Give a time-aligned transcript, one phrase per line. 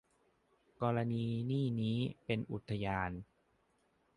[0.81, 3.11] กรณีนี่นี้ เป็นอุทยาน